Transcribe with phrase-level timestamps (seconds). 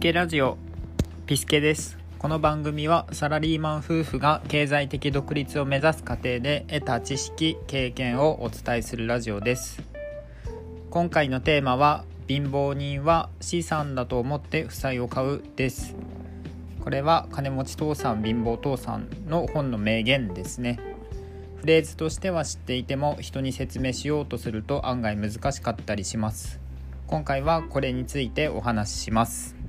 [0.00, 0.56] ケラジオ。
[1.26, 1.98] ピスケです。
[2.18, 9.82] この番組はサラリーマン夫婦が経済的独立を目指す過程で得た知識経験をお伝えするラジオです。
[10.88, 15.94] 今回のテーマは貧乏人は資産だと思って負債を買うです。
[16.82, 20.80] これは金持ち父さん貧乏父さんの本の名言ですね。
[21.58, 26.58] フレーズとしては知っていても人に説明しようとすると案外難しかったりします。
[27.06, 29.59] 今回はこれについてお話しします。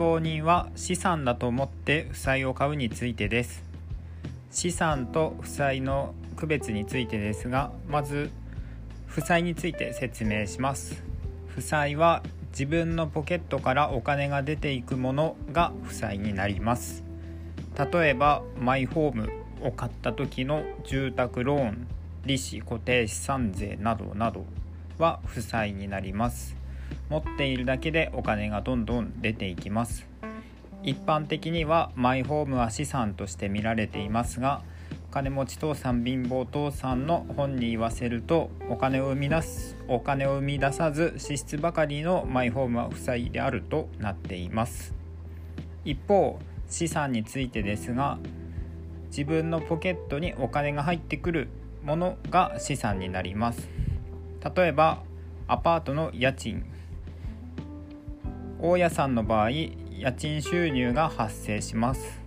[0.00, 3.62] 乏人は資産だと思って負債を買うについてです。
[4.50, 8.30] 資産と負債の区別についてですがまず
[9.06, 11.04] 負債について説明します。
[11.48, 17.04] 負債は自分のポケットからお金が出ていくものが負債になります。
[17.92, 19.28] 例えばマイホーム
[19.60, 21.86] を買った時の住宅ローン
[22.24, 24.46] 利子固定資産税などなど
[24.96, 26.59] は負債になります。
[27.10, 30.06] 持っているだけでお金がどんどん出ていきます。
[30.82, 34.62] 一般的にはマイホームは資産として見られていますが
[35.10, 44.94] 金持ち父さん貧乏父さんの本に言わせるとお金を生み出すお金を生み出さず支出ばかりのマイホームは負債であるとなっています。
[45.84, 48.18] 一方資産についてですが
[49.08, 51.48] 自分のポケットにお金が入ってくる
[51.84, 53.68] ものが資産になります。
[54.56, 55.02] 例えば
[55.48, 56.64] アパートの家賃。
[58.62, 59.72] 大家さんの場合家
[60.14, 62.20] 賃収入が発生します。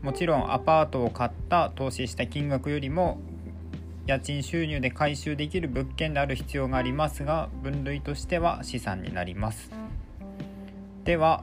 [0.00, 3.18] もちろんアパートを買った投資した金額よりも
[4.06, 9.72] 家賃収入で回収できる物件である必要がありますが分類としては資産になります。
[11.02, 11.42] では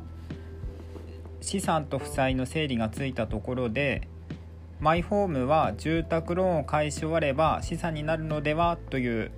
[1.42, 4.08] 資産と負債の整理がついたところで
[4.80, 9.32] マイホームは住宅ローンを返し終われば資産になるのではという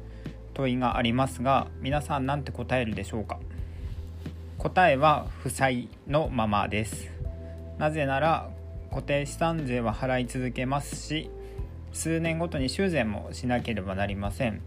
[0.54, 3.40] 問いがありますが皆さん何て答えるでしょうか？
[4.62, 7.10] 答えは負債のままです。
[7.80, 8.48] なぜなら
[8.92, 11.32] 固定資産税は払い続けますし
[11.94, 14.62] 数年ごとに修繕もしなければなりません。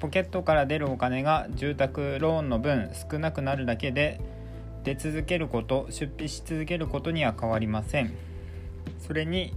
[0.00, 4.20] ポケットから出るお金が住宅ローンの分少なくなるだけで
[4.82, 8.12] 出続けること出費し続けることには変わりません。
[9.06, 9.54] それに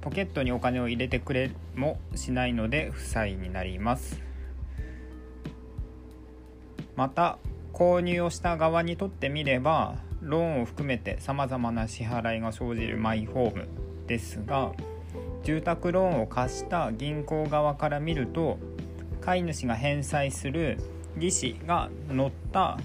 [0.00, 4.20] ポケットにお金を入れてくれもしないので負債になります。
[6.96, 7.38] また
[7.74, 13.68] 購入をした側にとってみればローンを含めてさまざまな支払いが生じるマイホーム
[14.06, 14.72] ですが
[15.42, 18.58] 住宅ローンを貸した銀行側から見ると
[19.20, 20.78] 飼い主が返済する
[21.16, 22.78] 利子が乗った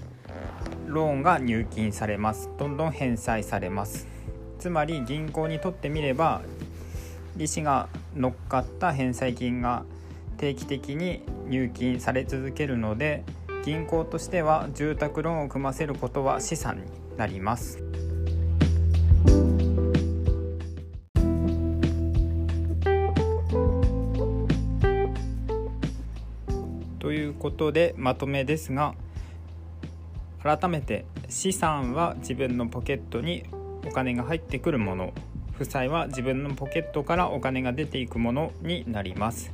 [0.86, 2.50] ローンが入金されます。
[2.58, 4.08] どんどん返済されます。
[4.58, 6.42] つまり銀行にとってみれば
[7.36, 9.84] 利子が乗っかった返済金が
[10.36, 13.24] 定期的に入金され続けるので
[13.64, 16.82] 銀行としては住宅ローンを組ませることは資産に
[17.16, 17.82] なります。
[26.98, 28.94] ということでまとめですが
[30.42, 33.44] 改めて資産は自分のポケットに
[33.86, 35.12] お金が入ってくるもの
[35.52, 39.50] 負債は自分のポケットからお金が出ていくものになります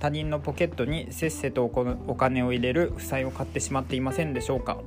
[0.00, 4.78] 他人のポケットにせっせとお金を入れる負債を買ってしまっていませんでしょうか？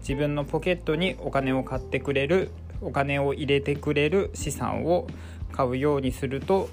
[0.00, 2.50] 自分のポケットにお金を買ってくれる
[2.82, 5.06] お金を入れてくれる資産を
[5.52, 6.68] 買うようにすると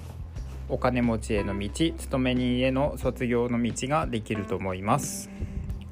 [0.68, 5.30] お金持ちへの道勤め人への卒業の道ができると思います。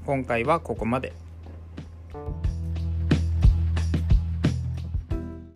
[0.04, 1.14] 今回はここまで。